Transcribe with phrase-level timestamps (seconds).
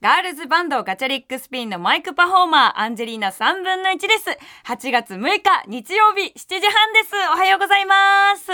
[0.00, 4.30] ガールズバンドガチャリックスピンのマイクパフォーマーアンジェリーナ3分の1です。
[4.64, 7.14] 8月6日日曜日7時半です。
[7.34, 8.44] おはようございます。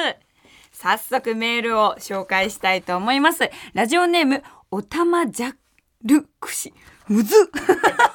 [0.73, 3.51] 早速メールを紹介したいと思います。
[3.75, 5.55] ラジオネームおたまじゃ
[6.03, 6.73] るくし
[7.09, 7.35] むず。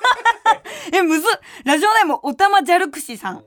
[0.92, 1.28] えむず。
[1.66, 3.44] ラジオネームおたまじゃるくしさん。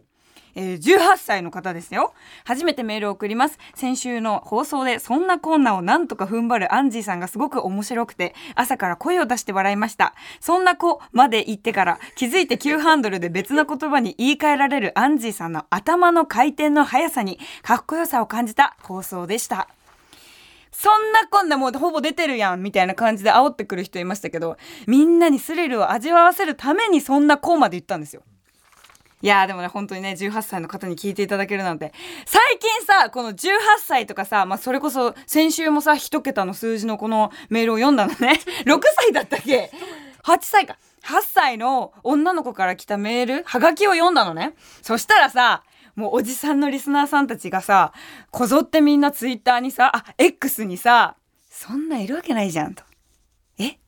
[0.55, 2.13] えー、18歳の方ですよ。
[2.45, 3.59] 初めてメールを送ります。
[3.75, 10.15] 先週の放送でそんなこんなをなんとか踏ん張るアンジーさんがすごく面白くて朝から声を出して笑いました。
[10.41, 19.69] そんな子まで言ってから気づいて急ハンドルで別の言葉に言い換えられるアンジーさんの頭の回転の速さにかっこよさを感じた放送でした。
[20.73, 28.23] そんなこんなもうほぼ出てるやんみたいな感じで煽ってくる人いましたけどみんなにスリルを味わわせるためにそんなこうまで言ったんですよ。
[29.23, 31.93] いやでもね本当にね18歳の方に聞いていただけるなんて。
[32.27, 38.41] 最近さこの18歳とかさ、まあ、それこそ先週もさ一桁の数字のこのメールを読んだのね。
[38.67, 39.71] 6歳だったっけ
[40.25, 40.77] ？8歳か。
[41.05, 44.55] 8歳の女の子から来たメールはがきを読んだのね。
[44.83, 45.63] そしたらさ
[45.95, 47.93] もうおじさんのリスナーさんたちがさ
[48.31, 51.17] こぞってみんなツイッターにさあ X にさ
[51.49, 52.83] そんないるわけないじゃんと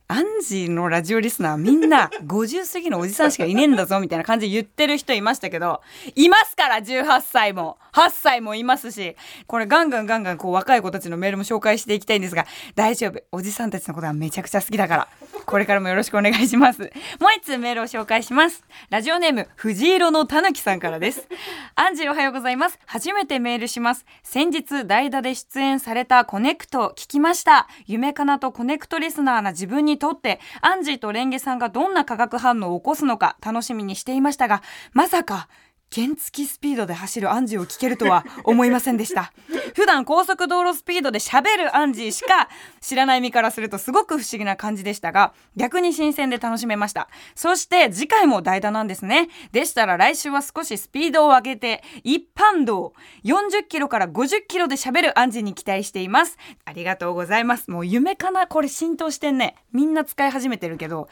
[0.07, 5.81] アンジーのラジオリスナーみんな 50過ぎのおじさんしかいねえんだぞみたいな感じで言ってる人いましたけど
[6.15, 7.77] いますから18歳も。
[7.93, 9.15] 8歳もいますし
[9.47, 13.19] これガンガンガンガンこう若い子たちのメールも紹介していきたいんですが大丈夫。
[13.31, 15.07] おじさんたちのことはめちゃくちゃ好きだから。
[15.45, 16.81] これからもよろしくお願いします。
[16.81, 16.91] もう
[17.37, 18.63] 一通メールを紹介します。
[18.89, 21.27] ラジオネーム藤色のたぬきさんからです。
[21.75, 22.79] アンジーおはようございます。
[22.85, 24.05] 初めてメールします。
[24.23, 27.67] 先日代打で出演されたコネクト聞きました。
[27.87, 34.61] 夢かなとコネクトリスナーな自分にとってアンジーとレンゲさんがどんな化学反応を起こすのか楽しみにしていましたが
[34.93, 35.47] まさか
[35.95, 39.31] 原付スピードで走るアンジーを聞けるとは思いませんでした。
[39.75, 42.49] 普段高速道路スピードで喋るアンジーしか
[42.81, 47.07] 知らない身からするとすごく不思議な感じでしたが逆に新鮮で楽しめました。
[47.33, 49.29] そして次回も代打なんですね。
[49.53, 52.93] でしたら来週は少しスピードを上げて一般道
[53.23, 56.37] 40キロから50キロで喋るアンジーに期待しています。
[56.65, 57.71] ありがとうございます。
[57.71, 59.55] もう夢かなこれ浸透してんね。
[59.71, 61.07] みんな使い始めてるけど。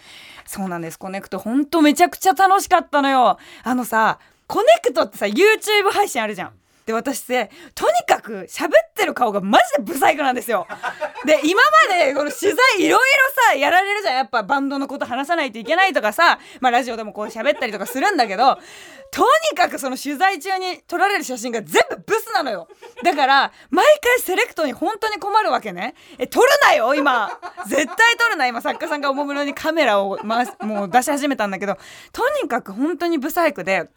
[0.46, 1.00] そうなんです。
[1.00, 3.38] コネクトほんとめちゃくちゃ楽しかったのよ。
[3.64, 6.54] あのさコネクトってさ YouTube 配信あるじゃん。
[6.86, 10.68] で私ってとにかく喋ってる顔がマジでブサイクなんですよ。
[11.26, 12.98] で今までこの取材いろいろ
[13.52, 18.58] さやられるじゃんやっぱバンドのこと話さないといけないとかさ、まあ、ラジオでもこう喋ったりとかするんだけど
[19.12, 19.22] と
[19.52, 22.68] にかくその取材中に撮られる写真が全部ブスなのよ。
[23.04, 25.96] だから毎回セレクトに本当に困るわけね。
[26.18, 27.30] え撮るなよ今
[27.66, 31.78] 絶対撮るな今作家さんがおもむろにカメラを、ま、もう出し始めたんだけど
[32.12, 33.90] とにかく本当にブサイクで。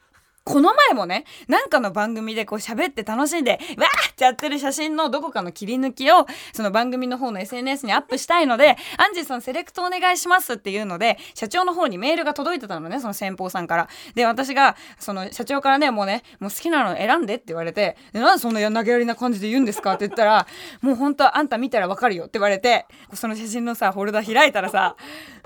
[0.47, 13.89] この前もね、なんかの番組でこう喋って楽しんで、わーってやってる写真のどこかの切り抜きを、その番組の方の SNS にアップしたいので、アンジーさんセレクトお願いしますっていうので、社長の方にメールが届いてたのね、その先方さんから。
[14.15, 20.47] で、私が、その社長からね、もうね、もう好きなの選んでって言われて、なんでそんな投げやりな感じで言うんですかって言ったら、
[20.81, 24.95] もう本当あんた見たらわかるよって言われて、その写真のさ、フォルダ開いたらさ、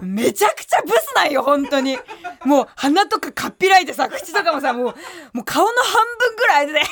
[0.02, 1.96] めちゃくちゃブスなんよ、本当に。
[2.44, 4.89] もう鼻とかかっぴらいてさ、口とかもさ、もう、
[5.32, 6.82] もう顔の半分ぐらいで、ね、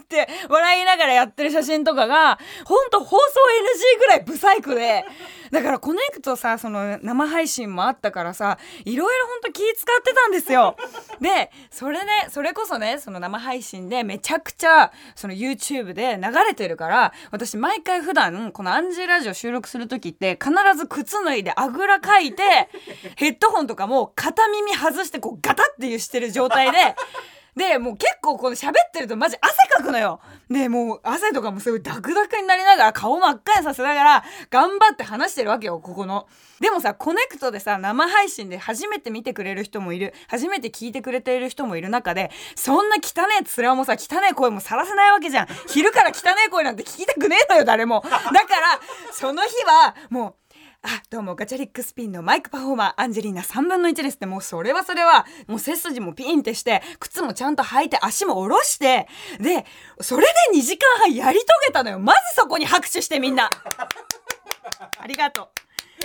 [0.00, 3.22] って笑いながらやってる写真とかが、ほんと放送
[3.96, 5.04] NG ぐらいブサイクで、
[5.50, 10.76] だからコネクトさ、その生配信もあったからさ、いろいろほんと気使ってたんですよ。
[11.20, 22.68] で、それね、それこそね、その生配信でめちゃくちゃ、その YouTube で流れてるから、私毎回普段、このアンジーラジオ収録する時って必ず靴脱いであぐらかいて、
[23.16, 26.78] ヘッドホンとかも片耳外してこうガタっていうしてる状態で、
[27.56, 30.20] で、もう結構この喋ってるとマジ汗かくのよ。
[30.50, 36.26] で、もう汗とかもすごいダクダクになりながら顔真っ赤にさせながら頑張って話してるわけよ、ここの。
[36.60, 45.46] でもさ、コネクトでさ、生配信で初めて見てくれる人もいる、初めて聞いてくれている人もいる中で、そんな汚え面もさ、汚え声もさらせないわけじゃん。
[45.68, 48.02] 昼から汚え声なんて聞きたくねえのよ、誰も。
[48.02, 48.80] だから、
[49.12, 50.45] その日は、もう、
[50.88, 54.14] あどうもガチャリックスピンのマイクパフォーマーアンジェリーナ3分の1です。
[54.14, 55.26] ってもうそれはそれは。
[55.48, 59.08] もう背筋もピンってして靴もちゃんと履いて足も下ろして。
[59.40, 59.66] で
[60.00, 61.98] それで2時間半やり遂げたのよ。
[61.98, 63.50] まずそこに拍手してみんな。
[65.00, 65.50] ありがと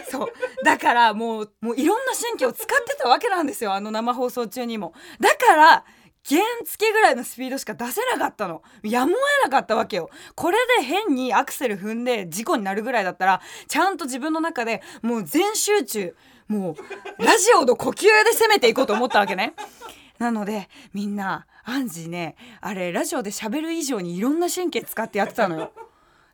[0.08, 0.12] う。
[0.12, 0.30] そう。
[0.66, 3.74] だからもうもういろんな神経を使ってたわけなんですよ。
[3.74, 4.96] あの生放送中にも。
[5.20, 5.86] だから
[6.30, 8.62] 原付ぐらいのスピードしか出せなかったの。
[8.84, 10.10] やむを得なかったわけよ。
[10.36, 16.16] これで変にアクセル踏んで事故になるぐらいだったらちゃんと自分の中でもう全集中。
[16.48, 16.76] も
[17.20, 19.54] うラジオの呼吸で攻めていこうと思ったわけね。
[20.20, 25.72] なのでみんなアンジーねあれラジオで喋る以上にいろんな神経使ってやってたのよ。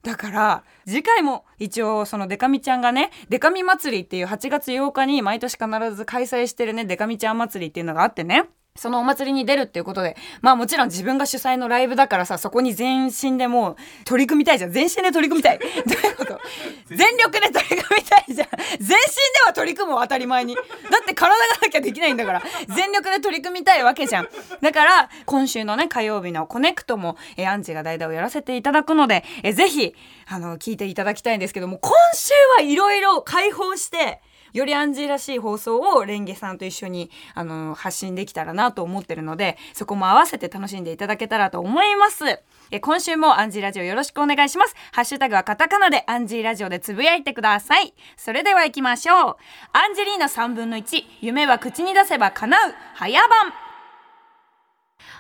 [0.04, 8.50] だから次回も一応そのデカミちゃんがねデカミ祭りっていう8月8日に毎年必ず開催してるねデカミちゃん祭りっていうのがあってね。
[8.78, 13.76] そのお祭りに出るっていうことで、まあもちろん自分が主催のライブだからさ、そこに全身でもう
[14.06, 14.72] 取り組みたいじゃん。
[14.72, 15.60] 全身で取り組みたい。
[15.60, 16.40] どういうこと？
[16.88, 18.48] 全力で取り組みたいじゃん。
[18.80, 18.98] 全身で
[19.46, 20.56] は取り組む当たり前に。
[20.56, 20.62] だ
[21.02, 22.44] って体がなきゃできないんだから。
[22.76, 24.28] 全力で取り組みたいわけじゃん。
[24.62, 29.96] だから、今週のね、火曜日のコネクトも、えアンチが代打をやらせていただくので、えぜひ、
[30.28, 34.22] あの、聞いていただきたいんですけども、今週はいろいろ解放して、
[34.58, 42.42] よりアンジーらしい放送をレンゲさんと一緒にあの発信できたらなと思ってるのでそこも合わせて楽しんでいただけたらと思います。
[42.72, 44.76] え今週もアンジーラジオよろしくお願いします。
[44.92, 47.94] ハッシュタグはカタカナでアンジーラジオでつぶやいてください。
[48.18, 49.36] それでは行きましょう。
[49.74, 52.74] アンジェリーナ3分の1夢は口に出せば叶う。
[52.96, 53.68] 早番。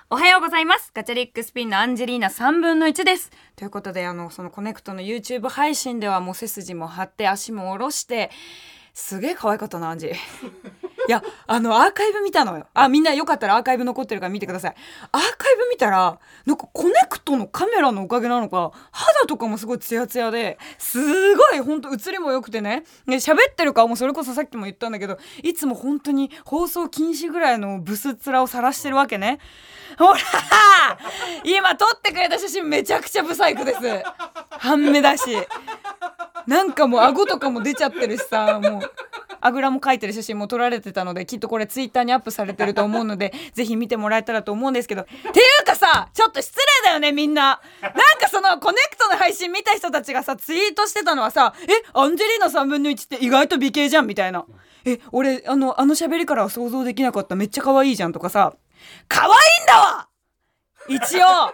[0.09, 0.91] おはようございます。
[0.93, 3.29] ガチャリックスピンのアンジェリーナ3分の1です。
[3.57, 8.31] ということで、あの、そのコネクトの YouTube 配信ではもう背筋も張って足も下ろして、
[8.97, 10.11] すげえ可愛かったなアンジい
[11.07, 12.65] やあのアーカイブ見たのよ。
[12.73, 14.75] あみんなよかったらアーカイブ残ってるから見てください。
[15.11, 22.83] アーカイブ見たらなんかコネクトのカメラのおかげなのか肌とかもすごいツヤツヤですごいほんと映りも良くてね。
[23.05, 29.37] ね喋ってる顔もそれこそさっきも言ったんだけどいつも本当に放送禁止ぐらいのブス面を晒してるわけね。
[29.99, 30.19] ほら
[31.45, 33.79] 今撮ってくれた写真めちゃくちゃブサイクです。
[34.49, 35.37] 半目だし。
[36.47, 38.81] なんかもう顎とかも出ちゃってるしさもう。
[39.39, 45.03] あぐらも描いてる写真も撮られてたのできっとこれツイッターにアップされてると思うので ぜひ見てもらえたらと思うんですけど。
[45.03, 47.61] っていうかさちょっと失礼だよねみんな。
[47.81, 54.45] なんかそのコネクトの配信見た人たちがさツイートしてたのはさ「えアンジェリーナ3分の1って意外と美形じゃん」みたいな
[54.85, 57.35] 「え俺あのあの喋りからは想像できなかった。
[57.35, 58.53] めっちゃ可愛いじゃん」とかさ。
[59.07, 60.06] 可愛いんだわ
[60.87, 61.53] 一応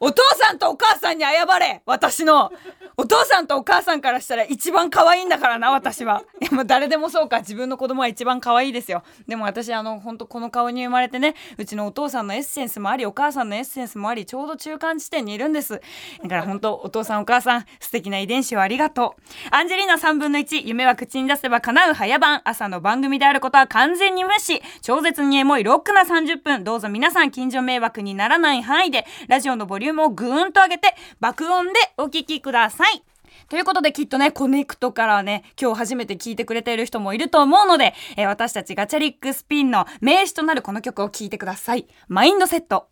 [0.00, 1.82] お父さんとお母さんに謝れ。
[1.86, 2.50] 私の。
[2.96, 6.22] お父さんとお母さんからしたら一番可愛いんだからな私は。
[6.40, 7.38] いやもう誰でもそうか。
[7.38, 9.02] 自分の子供は一番可愛いですよ。
[9.26, 15.80] でも私あの本当この顔に生まれてねうちのお父さんのエッセンスもありお母さんのエッセンスもありちょうど中間地点にいるんです。
[16.22, 19.22] だから本当お父さんお母さん素敵な遺伝子をありがとう。
[19.50, 22.42] アンジェリーナ3分の1夢は口に出せば叶う早番。
[22.44, 24.60] 朝の番組であることは完全に無視。
[24.82, 26.64] 超絶にエモいロックな30分。
[26.64, 33.02] どうぞ皆さん近所迷惑にならない範囲でラジオのボリュームをぐーんと上げて爆音でお聴きください
[33.48, 41.86] ということできっとね、コネクトからね、今日初めて聞いてくれている人もいると思うので、えー、私たちガチャリックスピンの名詞となるこの曲を聴いてください。
[42.08, 42.88] マインドセット。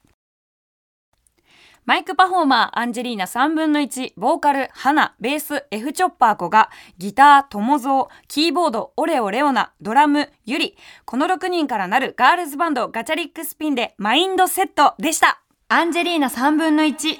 [1.90, 15.42] マイクパフォーマーアンジェリーナ3分の1、ボーカル、ハナ、ベース、F チョッパー子が、ギター、友蔵、キーボード、オレオレオナ、ドラム、ユリ、この6人からなるガールズバンドガチャリックスピンでマインドセットでした。
[15.66, 17.18] アンジェリーナ3分の1、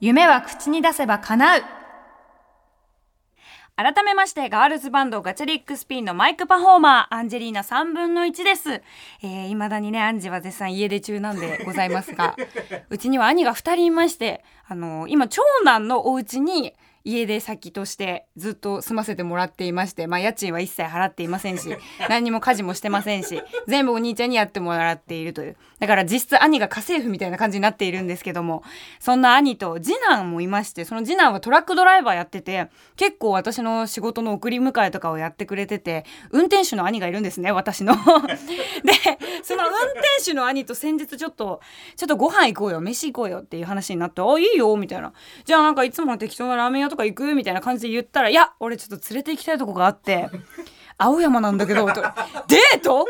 [0.00, 1.81] 夢は口に出せば叶う。
[3.74, 8.82] 改めまして、ガールズバンドガチャリックスピンのマイクパフォーマー、アンジェリーナ3分の1です。
[9.22, 12.36] えー、未だにね、アンジは絶賛家出中なんでございますが、
[12.90, 16.74] うちには兄が2人いまして、あのー、今、長男のお家に、
[17.04, 21.76] 家出先としてずっと住ませてもらっていまして、まあ、家賃は一切払っていませんし
[22.08, 25.56] 何にも家事もしてませんし全部お兄ちゃんにやってもらっているという。
[25.82, 28.62] だから実質兄が家政婦みたいな感じになっているんですけども
[29.00, 37.94] そんな兄と次男もいましてその次男はトラックドライバーやってて結構私の仕事の送り迎えとかをやってくれてて運転手の兄がいるんですね私の。
[38.84, 38.92] で
[39.42, 41.60] その運転手の兄と先日ちょっと
[41.96, 45.12] ちょっとご飯行こうよ飯行こうよっていう話になって「あいいよ」みたいな
[45.44, 50.28] 「じゃあなんかいつも適当なラーメン屋とか行くみたいな感じで言ったら、いや、俺ちょっと連れて行きたいとこがあって、
[51.02, 53.06] 青山なんだけど、デート？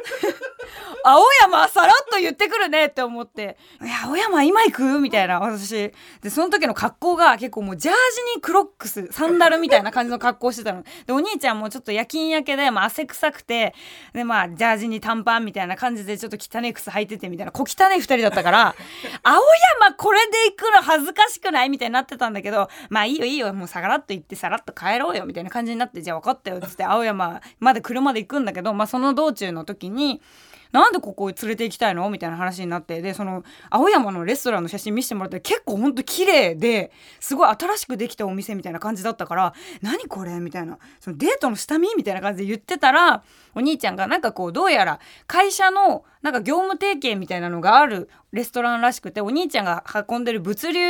[1.05, 5.01] 青山さらっと言ってくるねって思って、いや、青山今行く？
[5.01, 5.93] みたいな、私。
[6.21, 10.85] で、その時の格好が結構もうジャージにクロックス、サンダルみたいな感じの格好してたの。
[11.07, 13.75] で、お兄ちゃんもちょっと夜勤明けで、まあ汗臭くて、
[14.13, 18.77] で、まあ、ジャージに短パンみたいな感じでちょっと汚い靴履いててみたいな、小汚い二人だったから、
[19.25, 19.43] 青
[19.81, 30.23] 山これで行くの恥ずかしくないみたいになってたんだけど、まあいいよいいよ、もうさらっと行ってさらっと帰ろうよみたいな感じになって、じゃあ分かったよっつって青山まで車で行くんだけど、まあその道中の時に、
[30.71, 32.09] なんでここを連れて行きたいの？
[32.09, 40.33] みたいな話になってでその青山のレストランの写真見せてもらって結構ほんと綺麗ですごい新しくできたお店みたいな感じだったから何これ？
[40.41, 40.79] みたいな。
[40.99, 41.95] そのデートの下見？
[41.95, 43.23] みたいな感じで言ってたら
[43.55, 50.81] お兄ちゃんがなんかこうどうやら会社のなんか業務提携みたいなのがあるレストランらしくてお兄ちゃんが運んでる物流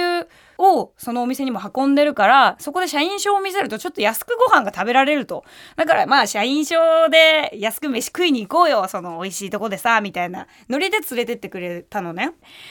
[0.59, 5.45] をそのお店にも運んでるからそこで社員証を見せるとちょっと安くご飯が食べられると。
[5.75, 6.77] だからまあ社員証
[7.11, 10.47] で安く飯食いに行こうよその美味しいとこでさみたいな。
[10.69, 12.31] ノリで連れてってくれたのね。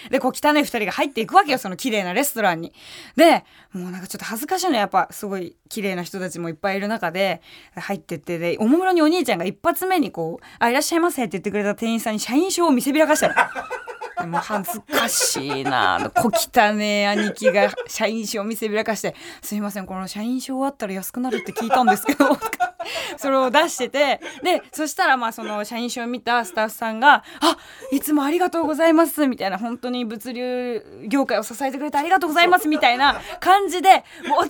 [0.09, 2.73] でこう汚い2人が入っていくわけよその綺麗なレストランに。
[3.17, 4.77] でもうなんかちょっと恥ずかしいの。
[4.77, 7.41] やっぱすごい綺麗な人たちもいっぱいいる中で
[7.75, 13.35] 入ってってでおもむろにお兄ちゃんが一発目にこう「あいらっしゃいませ」って言ってくれた店員さんに社員証を見せびらかしたの。
[14.27, 16.11] も う恥ずかしいな。
[16.15, 22.25] 小汚ね兄貴が社員証を見せびらかして「すいませんこの社員証あったら安くなるって聞いたんですけど」
[23.17, 27.57] それを出しててでそしたらまあその社員証を見たスタッフさんが「あ
[27.91, 34.49] いつもありがとうございます」みたいな本当に物流業界を支えてくれてありがとうございますみたいな感じで「もうお疲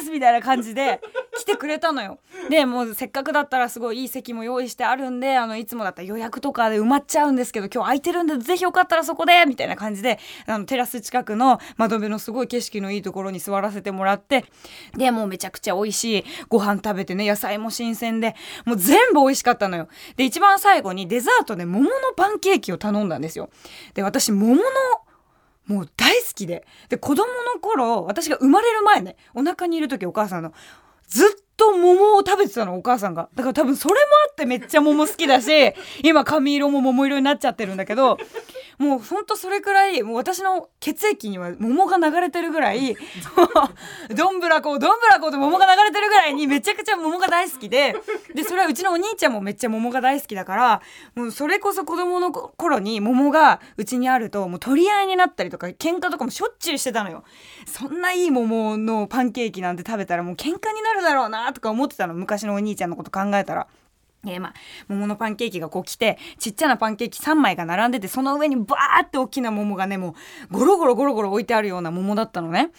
[0.00, 1.00] です」みたいな感じで
[1.36, 2.18] 来てくれたのよ。
[2.48, 14.44] でもうせっかくだったらすごいいい席も用意してあるんであのいつもだったら予約とかで埋まっちゃうんですけど今日空いてるんでぜひよかったらそこでみたいな感じであのテラス近くの窓辺のすごい景色のいいところに座らせてもらって
[14.96, 19.88] でもうめちゃくちゃ美味しいご飯食べてね野菜も新鮮でもう全部美味しかったのよ。
[20.16, 23.50] で一番最後にデザートで桃のパンケーキを頼んだんですよ。
[23.94, 24.62] で私桃の
[25.66, 30.52] もう大好きでで子供の頃私が生まれる前ねお腹にいる時お母さんの
[31.06, 35.50] ずっと桃を食べてたのお母さんがだから多分それもあってめっちゃ桃好きだし
[36.02, 38.18] 今髪色も桃色になっちゃってるんだけど
[38.80, 42.96] もうほんとそれくらいもう私の血液には桃が流れてるぐらい
[44.16, 47.94] どんぶらこどんぶらこと桃が流れてるぐらいにめちゃくちゃ桃が大好きで
[48.34, 50.82] でそれはうちのお兄ちゃんもめっちゃ桃が大好きだから
[51.14, 57.22] もうそれこそ子供の頃に桃がうちにあるともう取り合いになったりとか喧嘩とかもしょっちゅうしてたのよ
[57.66, 63.66] そんないい桃のパンケーキなんて食べたらもう喧嘩になるだろうなとか思ってたの昔のお兄ちゃんのこと考えたら。
[64.26, 64.54] えー、まあ、
[64.88, 70.14] 桃のパンケーキがこう来て、ちっちゃなパンケーキ3枚が並んでて、その上にバーって大きな桃がね、も
[70.50, 72.70] う、ゴロゴロゴロゴロ置いてあるような桃だったのね。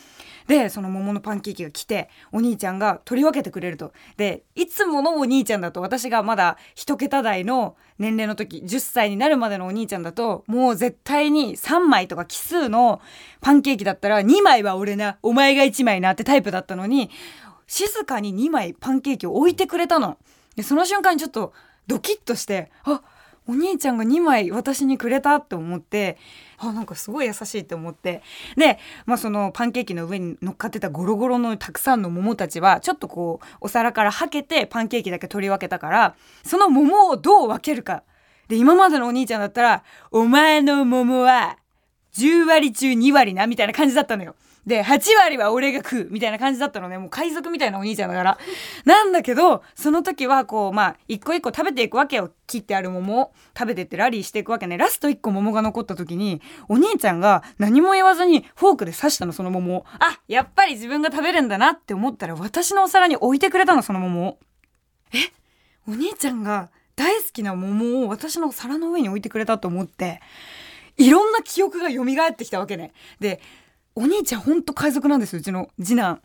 [0.48, 3.92] で、その桃のパンケーキが来て、お兄ちゃんが取り分けてくれると。
[4.18, 13.02] で、いつものお兄ちゃんだと、私がまだ一桁台の年齢の時、10歳になるまでのお兄ちゃんだと、もう絶対に3枚とか奇数の
[13.40, 17.10] パンケーキだったら、2枚は俺な、お前が1枚なってタイプだったのに、
[17.66, 20.18] 静かに2枚パンケーキを置いてくれたの。
[20.56, 21.54] でその瞬間にちょっと
[21.88, 23.02] ドキッとしてあ
[23.48, 26.18] お兄ちゃんが2枚私にくれたって思って
[26.58, 28.22] あなんかすごい優しいって思って
[28.56, 38.04] で、まあ、そのパンケーキの上に乗っかってたゴロゴロのたくさんの桃たちはちょっとこうお皿からはけてパンケーキだけ取り分けたからその桃をどう分けるか
[38.48, 41.58] で今までのお兄ちゃんだったら「お前の桃は
[42.14, 44.36] 10割中2割な」みたいな感じだったのよ。
[44.66, 46.98] で、8割は俺が食うみたいな感じだったのね。
[46.98, 48.38] もう海賊みたいなお兄ちゃんだから。
[48.86, 52.32] なんだけど、その時はこう、まあ、一個一個食べていくわけよ。
[52.46, 54.78] 切ってある桃を食べてってラリーしていくわけね。
[54.78, 59.86] ラスト一個桃が残った時に、お兄ちゃんが何も言わずにフォークで刺したの、その桃を。
[60.00, 64.40] あ、やっぱり自分が食べるんだなって思ったら、私のお皿に置いてくれたの、その桃を。
[65.14, 65.18] え？
[65.88, 70.22] お兄ちゃんが大好きな桃を私の皿の上に置いてくれたと思って、
[70.98, 72.92] いろんな記憶が蘇ってきたわけね。
[73.20, 73.42] で、
[73.96, 75.70] お兄ちゃんほんと海賊なんですうちの。
[75.82, 76.22] 次男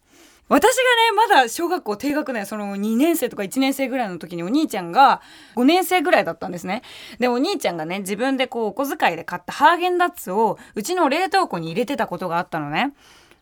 [0.48, 5.20] 私がねまだ小学校低学年その2年生とか1年生ぐらいの時にお兄ちゃんが
[5.56, 6.82] 5年生ぐらいだったんですね。
[7.18, 12.94] でお兄ちゃんがね自分でこうお小遣いで買ったハーゲンダッツをうちの冷凍庫に入れてたことがあったのね。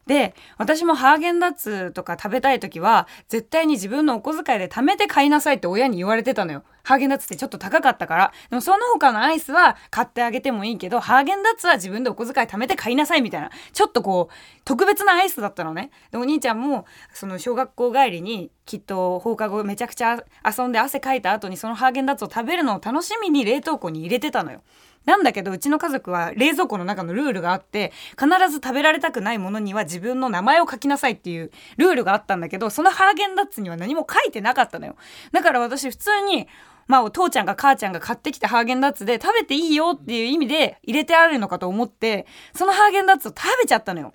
[0.06, 6.62] で私もハーゲンダッツとか食べたい時は絶対に自分のお小遣いで貯めて買いなさいって親に言われてたのよ。
[6.84, 15.90] ハーゲンダッツってちょっと高かったからでもその他のアイスは買ってあげてもいいけどハーゲンダッツは自分でお小遣い貯めて買いなさいみたいなちょっとこう特別なアイスだったのね。
[16.10, 24.62] でお兄ちゃんもその小学校帰りにきっと放課後めちゃくちゃ遊んで汗かいた後にそのハーゲンダッツを食べるのを楽しみに冷凍庫に入れてたのよ。
[25.04, 34.96] なんだけどうちの家族は冷蔵庫の中のルールがあって必ず食べられたくないものには自分の名前を書きなさいっていうルールがあったんだけどそのハーゲンダッツには何も書いてなかったのよ。
[35.32, 36.48] だから私普通に
[36.86, 44.12] まあお父ちゃんが母ちゃんが買ってきたハーゲンダッツで食べていいよっていう意味で入れてあるのかと思ってそのハーゲンダッツを食べちゃったのよ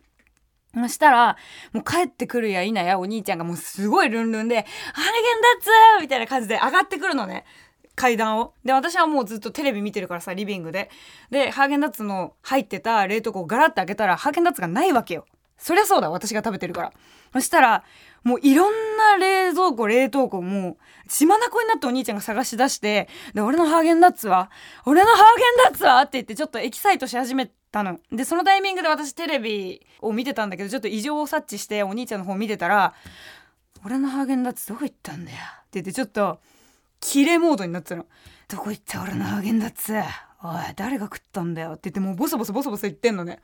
[0.75, 1.37] そしたら、
[1.73, 7.45] もう帰ってくるや否やお兄ちゃんがもうすごいルンルンで、ハーゲンダッツみたいな感じで上がってくるのね。
[7.95, 8.53] 階段を。
[8.63, 10.89] で、私はもうずっとテレビ見てるからさ、リビングで。
[11.31, 15.25] で、ハーゲンダッツの入ってた冷凍庫をガラッて開けたら、ハーゲンダッツがないわけよ。
[15.59, 16.93] そりゃそうだ、私が食べてるから。
[17.33, 17.83] そしたら、
[18.23, 24.49] もういろんな冷蔵庫、冷凍庫も、血眼になってお兄ちゃんが探し出して、で、俺のハーゲンダッツは
[24.85, 27.99] 俺のハーゲンダッツはって言ってちょっとエキサイトし始めたの。
[28.11, 32.93] で、そのタイミングで私テレビを見てたんだけど、ちょっと異常を察知してお兄ちゃんの方見てたら、
[33.85, 35.37] 俺のハーゲンダッツどこ行ったんだよ？
[35.37, 36.39] って言ってちょっと、
[36.99, 38.05] キレモードになってたの。
[38.47, 39.01] どこ行った？
[39.01, 39.93] 俺のハーゲンダッツ
[40.43, 43.39] 「おい誰が食ったんだよ」って言ってもうボソボソボソボソ言ってんのね。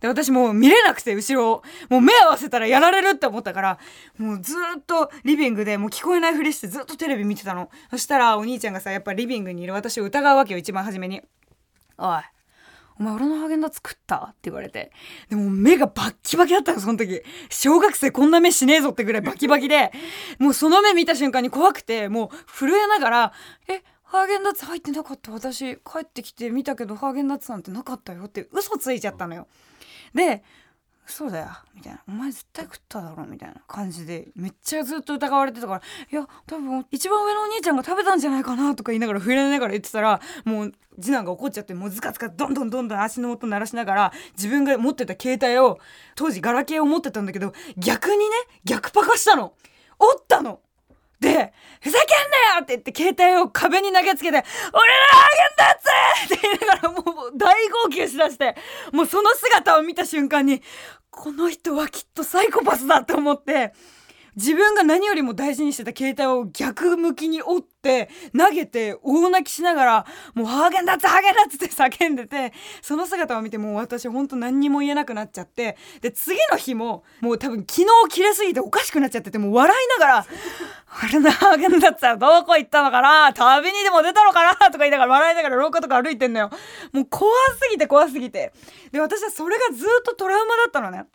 [0.00, 1.62] で私もう見れなくて後ろを。
[1.88, 3.78] もう目合わせたらやられるって思ったから
[4.18, 7.70] もうずっとリビングでもう聞こえないふりしてずっとテレビ見てたの。
[7.90, 11.20] そしたらお兄ちゃんがさやっぱリビングにいる私を疑うわけよ一番初めに
[11.98, 12.22] 「おい
[12.98, 14.92] お前俺のハーゲンダッツ食った?」って言われて。
[15.28, 17.22] でも目がバッキバキだったのその時。
[17.48, 19.92] 小学生こんな目しねえぞってぐらいバキバキで。
[20.38, 23.32] もうその目見た瞬間に怖くてもう震えながら
[23.68, 25.30] 「えハーゲンダッツ入ってなかった？
[25.30, 29.46] 私帰ってきて見たけどハーゲンダッツなんてなかったよ」って嘘ついちゃったのよ。
[30.14, 30.42] で
[31.06, 45.80] そうだよみたいな「お前絶対食っただろ」みたいな感じでめっちゃずっと疑われてたから「いや多分一番上のお兄ちゃんが食べたんじゃないかな」とか言いながら触れながら言ってたらもう次男が怒っちゃってもうズカズカどんどんどんどん足の音鳴らしながら自分が持ってた携帯を
[46.14, 48.24] 当時ガラケーを持ってたんだけど逆にね
[48.64, 49.54] 逆パカしたの。
[49.98, 50.60] 折ったの。
[51.20, 54.44] で、ふざけんなよって言って携帯を壁に投げつけて、俺ら
[55.06, 58.56] ハーゲンダッツって言いながらもう大号泣しだして、
[58.92, 60.62] もうその姿を見た瞬間に、
[61.10, 63.74] この人はきっとサイコパスだと思って、
[64.36, 80.26] 自分が何よりも大事にしてた携帯を逆向きに折って投げて大泣きしながらもうハーゲンダッツハーゲンダッツって 叫んでてその姿を見てもう私ほんと何にも言えなくなっちゃってで次の日ももう多分昨日切れすぎておかしくなっちゃっててもう笑いながら
[81.02, 86.50] 「あれのハーゲンダッツはどこ行ったのかな旅にでも出たのかな?」とか言いながら笑いながら廊下とか歩いてんのよ
[86.92, 88.52] もう怖すぎて怖すぎて
[88.92, 91.06] で私はそれがずっとトラウマだったのね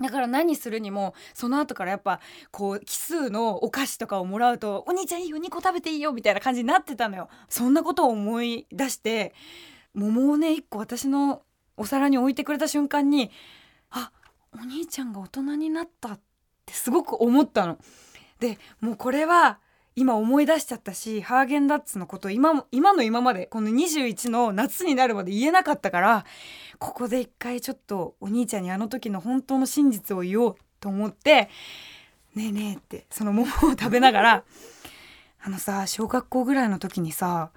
[0.00, 2.20] だから何するにもその後からやっぱ
[2.52, 7.28] こう奇数のお菓子とかをもらうと「お兄ちゃんいいよ2個食べていいよ」みたいな感じになってたのよ。
[7.48, 9.34] そんなことを思い出して
[9.94, 11.42] 桃をね1個私の
[11.76, 13.30] お皿に置いてくれた瞬間に
[13.90, 14.12] あ
[14.54, 16.20] お兄ちゃんが大人になったっ
[16.64, 17.78] てすごく思ったの。
[18.38, 19.58] でもうこれは
[19.98, 26.24] 今思い出しちゃったしハーゲンダッツのこと今今の今までこの21の夏になるまで言えなかったから
[26.78, 31.50] ここで一回ちょっとお兄ちゃんにあの時の本当の真実を言おうと思って
[32.36, 34.44] 「ねえねえ」ってその桃を食べながら
[35.42, 37.50] 「あのさ小学校ぐらいの時にさ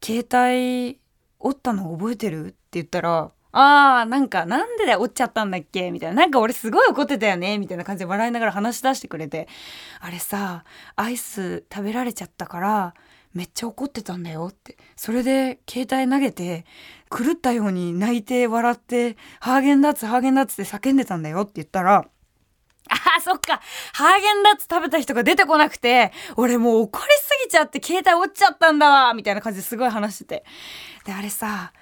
[0.00, 1.00] 携帯
[1.40, 5.90] 折ったの覚えてる?」って言ったらあーなんかなんで折っちゃったんだっけ？
[5.90, 6.16] みたいな。
[6.16, 7.56] なんか俺すごい怒ってたよね？
[7.56, 9.48] みたいな感じで笑いながら話し出してくれて。
[10.00, 12.94] あれさアイス食べられちゃったから
[13.32, 14.76] めっちゃ怒ってたんだよって。
[14.94, 16.66] それで携帯投げて
[17.10, 22.04] 狂ったように泣いて笑ってハーゲンダッツハーゲンダッツって叫んでたんだよって言ったら
[22.88, 23.60] あそっか。
[23.94, 29.14] ハーゲンダッツ食べた人が出てこなくて、俺もう怒りすぎちゃって携帯折っちゃったんだわ！
[29.14, 30.44] みたいな感じですごい話してて。
[31.04, 31.72] で、あれさ、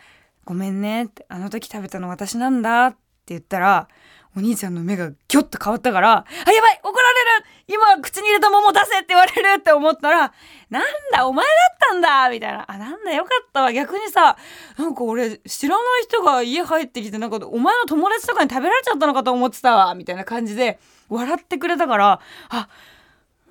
[0.45, 2.97] ごめんねってあの時食べたの私なんだって
[3.29, 3.89] 言ったら
[4.37, 6.11] お兄ちゃんの目がギョッと変わったから
[6.47, 10.33] 「あやばい怒られる今口に入れた桃出せ!」って言われるって思ったら
[10.71, 14.37] 「なんだお前だったんだ!」みたいな「あなんだよかったわ逆にさ
[14.77, 20.79] なんか俺知らない人が家入ってきてなんかお前の友達とかに食べられちゃったのかと思ってたわ」みたいな感じで
[21.09, 22.69] 笑ってくれたからあ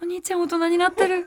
[0.02, 1.26] お兄ちゃん大人になってる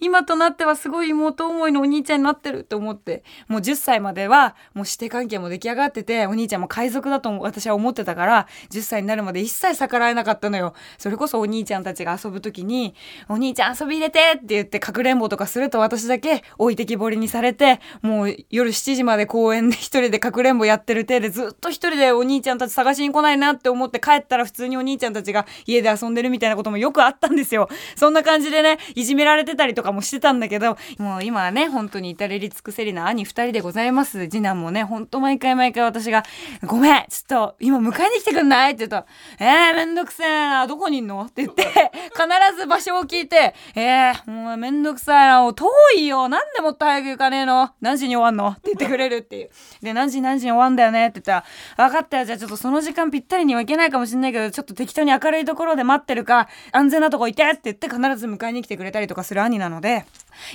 [0.00, 12.94] 今となってはすごい妹思いのお兄ちゃんになってるって思ってもう10歳まではもう師弟関係も出来上がっててお兄ちゃんも海賊だと私は思ってたから10歳になるまで一切逆らえなかったのよそれこそお兄ちゃんたちが遊ぶ時に
[13.28, 36.24] 「お兄ちゃん遊び入れて!」って言ってかくれんぼとかすると私だけ置いてきぼりにされてもう夜7時まで公園で一人でかくれんぼやってる手でずっと一人でお兄ちゃんたち探しに来ないなって思って帰ったら普通にお兄ちゃんたちが家で遊んでるみたいなこともよくあったんですよそんな感じでねいじめられてたりとかもしてたんだけどもう今はね本当に至れり尽くせりな兄2人でございます次男もねほんと毎回毎回私が
[36.66, 39.06] 「ごめんちょっと今迎えに来てくんない?」って言うと
[39.38, 47.70] 「えー、めんどくせえなどこにいんの?」って言って必ず場所を聞いて「えー、もうめんどくさいな遠いよなんでもっと早く行かねえの？
[47.80, 49.50] 何時に終わんの?」って言ってくれるっていう
[49.82, 51.08] で何時何時に終わんだよね？
[51.08, 51.46] って言った
[51.78, 60.04] ら「分かったよじゃあちょっとその時間ぴったりには行けないかもしんないけどちょっと適当に明るいところで待ってるか安全なとこいて」って言って必ず迎えに来てくれたりとかする兄なのので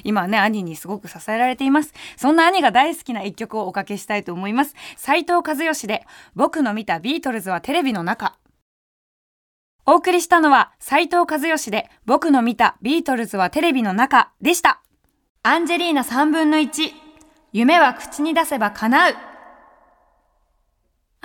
[0.04, 1.94] 今ね兄にすごく支えられています。
[2.16, 4.76] そんな兄が大好きな一曲をおかけしたいと思います。
[4.98, 6.06] 斉藤和義で
[6.36, 8.38] 僕の見たビートルズはテレビの中。
[9.86, 14.82] お送りしたのは斉藤和義で僕の見たビートルズはテレビの中でした。
[15.44, 16.92] アンジェリーナ3分の1
[17.52, 19.33] 夢は口に出せば叶う。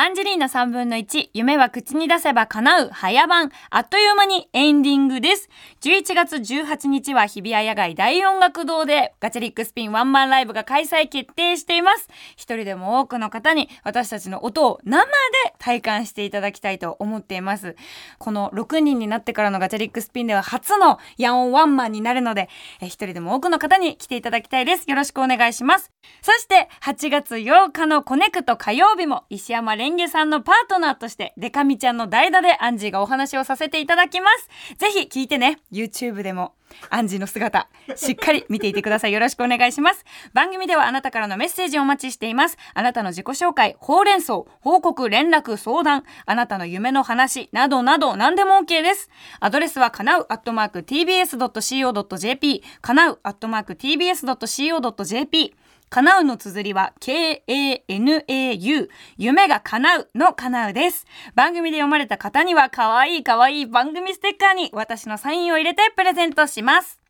[0.00, 5.48] アンジェリーナ3分の1、夢は口に出せば叶う、早番、あっという間にエンディングです。
[5.80, 12.08] 11月18日は日比谷野外大音楽堂でガチャリックスピンワンマンライブが開催決定しています。
[12.36, 15.10] 一人でも多くの方に私たちの音を生で
[15.58, 17.74] 体感していただきたいと思っています。
[18.18, 22.48] この6人になってからのガチャリックスピンでは初のヤオンワンマンになるので、
[22.82, 24.88] 一人でも多くの方に来ていただきたいです。
[24.88, 25.90] よろしくお願いします。
[26.22, 34.76] そして8月8日のコネクト火曜日も石山レンゲさんのパートナーとしてデカミちゃんの代打でアンジーがお話をさせていただきます。
[34.76, 35.60] ぜひ聞いてね。
[35.72, 36.52] YouTube でも
[36.90, 39.14] アンジーの姿、しっかり見ていてください。
[39.14, 40.04] よろしくお願いします。
[40.34, 42.58] 番組ではあなたからのメッセージをお待ちしています。
[42.74, 49.08] あなたの自己紹介、ほうれん草、報告、連絡、相談、あなたの夢の話、などなど何でも OK です。
[49.40, 55.54] アドレスはかなうアットマーク tbs.co.jp、かなうアットマーク tbs.co.jp、
[55.90, 61.06] 叶うの綴りは K-A-N-A-U 夢が叶うの叶うです。
[61.34, 67.00] 番組で読まれた方には可愛い可愛い番組ステッカーに私のサインを入れてプレゼントします。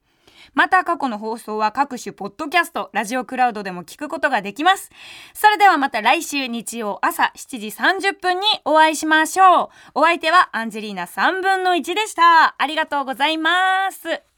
[0.55, 4.91] また過去の放送は各種ポッドキャスト、ラジオクラウドでも聞くことができます。
[5.35, 9.69] それではまた来週日曜朝7時30分にお会いしましょう。
[9.95, 12.55] お相手はアンジェリーナ3分の1でした。
[12.57, 14.38] ありがとうございます。